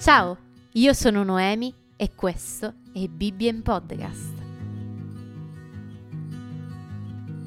Ciao, 0.00 0.38
io 0.72 0.94
sono 0.94 1.22
Noemi 1.24 1.74
e 1.94 2.14
questo 2.14 2.76
è 2.94 3.06
Bibbia 3.06 3.50
in 3.50 3.60
Podcast. 3.60 4.32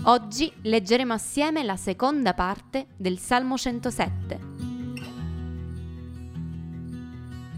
Oggi 0.03 0.53
leggeremo 0.61 1.13
assieme 1.13 1.63
la 1.63 1.77
seconda 1.77 2.35
parte 2.35 2.89
del 2.95 3.17
Salmo 3.17 3.57
107. 3.57 4.39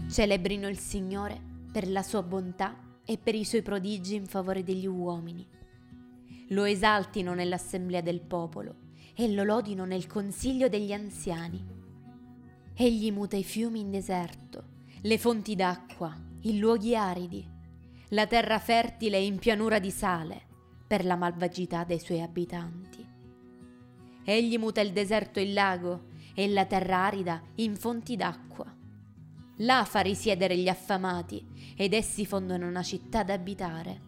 Celebrino 0.08 0.66
il 0.66 0.78
Signore 0.78 1.42
per 1.70 1.90
la 1.90 2.02
sua 2.02 2.22
bontà 2.22 2.74
e 3.04 3.18
per 3.18 3.34
i 3.34 3.44
suoi 3.44 3.60
prodigi 3.60 4.14
in 4.14 4.24
favore 4.24 4.62
degli 4.62 4.86
uomini. 4.86 5.46
Lo 6.48 6.64
esaltino 6.64 7.34
nell'assemblea 7.34 8.00
del 8.00 8.22
popolo 8.22 8.76
e 9.14 9.30
lo 9.30 9.44
lodino 9.44 9.84
nel 9.84 10.06
consiglio 10.06 10.70
degli 10.70 10.94
anziani. 10.94 11.62
Egli 12.74 13.12
muta 13.12 13.36
i 13.36 13.44
fiumi 13.44 13.80
in 13.80 13.90
deserto 13.90 14.45
le 15.06 15.18
fonti 15.18 15.54
d'acqua, 15.54 16.12
i 16.40 16.58
luoghi 16.58 16.96
aridi, 16.96 17.48
la 18.08 18.26
terra 18.26 18.58
fertile 18.58 19.18
in 19.18 19.38
pianura 19.38 19.78
di 19.78 19.92
sale 19.92 20.42
per 20.84 21.04
la 21.04 21.14
malvagità 21.14 21.84
dei 21.84 22.00
suoi 22.00 22.22
abitanti. 22.22 23.06
Egli 24.24 24.58
muta 24.58 24.80
il 24.80 24.90
deserto 24.90 25.38
in 25.38 25.52
lago 25.52 26.06
e 26.34 26.48
la 26.48 26.64
terra 26.64 27.04
arida 27.04 27.40
in 27.56 27.76
fonti 27.76 28.16
d'acqua. 28.16 28.66
Là 29.58 29.84
fa 29.84 30.00
risiedere 30.00 30.58
gli 30.58 30.68
affamati 30.68 31.46
ed 31.76 31.92
essi 31.92 32.26
fondono 32.26 32.66
una 32.66 32.82
città 32.82 33.22
da 33.22 33.34
abitare. 33.34 34.00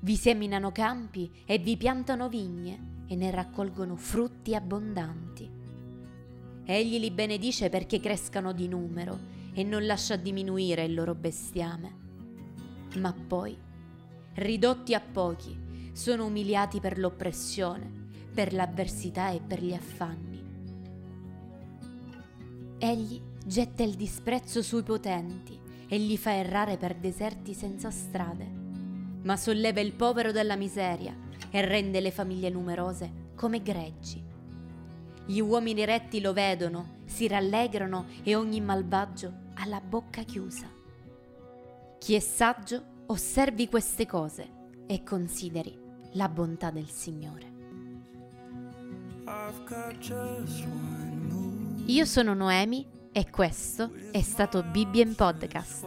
Vi 0.00 0.16
seminano 0.16 0.72
campi 0.72 1.42
e 1.46 1.56
vi 1.56 1.78
piantano 1.78 2.28
vigne 2.28 3.04
e 3.06 3.16
ne 3.16 3.30
raccolgono 3.30 3.96
frutti 3.96 4.54
abbondanti. 4.54 5.50
Egli 6.66 6.98
li 6.98 7.10
benedice 7.10 7.70
perché 7.70 7.98
crescano 7.98 8.52
di 8.52 8.68
numero 8.68 9.38
e 9.52 9.64
non 9.64 9.84
lascia 9.86 10.16
diminuire 10.16 10.84
il 10.84 10.94
loro 10.94 11.14
bestiame. 11.14 11.96
Ma 12.96 13.12
poi, 13.12 13.56
ridotti 14.34 14.94
a 14.94 15.00
pochi, 15.00 15.90
sono 15.92 16.26
umiliati 16.26 16.80
per 16.80 16.98
l'oppressione, 16.98 18.08
per 18.32 18.52
l'avversità 18.52 19.30
e 19.30 19.40
per 19.40 19.62
gli 19.62 19.74
affanni. 19.74 20.38
Egli 22.78 23.20
getta 23.44 23.82
il 23.82 23.94
disprezzo 23.94 24.62
sui 24.62 24.82
potenti 24.82 25.58
e 25.86 25.98
li 25.98 26.16
fa 26.16 26.34
errare 26.34 26.76
per 26.76 26.94
deserti 26.94 27.52
senza 27.52 27.90
strade, 27.90 28.46
ma 29.22 29.36
solleva 29.36 29.80
il 29.80 29.92
povero 29.92 30.32
dalla 30.32 30.56
miseria 30.56 31.14
e 31.50 31.60
rende 31.62 32.00
le 32.00 32.10
famiglie 32.10 32.48
numerose 32.48 33.28
come 33.34 33.60
greggi. 33.60 34.22
Gli 35.30 35.38
uomini 35.38 35.84
retti 35.84 36.20
lo 36.20 36.32
vedono, 36.32 37.02
si 37.04 37.28
rallegrano 37.28 38.06
e 38.24 38.34
ogni 38.34 38.60
malvagio 38.60 39.32
ha 39.54 39.66
la 39.66 39.80
bocca 39.80 40.22
chiusa. 40.22 40.66
Chi 42.00 42.14
è 42.14 42.18
saggio 42.18 43.04
osservi 43.06 43.68
queste 43.68 44.06
cose 44.06 44.48
e 44.88 45.04
consideri 45.04 45.78
la 46.14 46.28
bontà 46.28 46.72
del 46.72 46.90
Signore. 46.90 47.46
Io 51.86 52.04
sono 52.06 52.34
Noemi 52.34 52.84
e 53.12 53.30
questo 53.30 53.92
è 54.10 54.22
stato 54.22 54.64
Bibbia 54.64 55.04
in 55.04 55.14
Podcast. 55.14 55.86